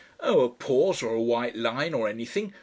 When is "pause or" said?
0.49-1.13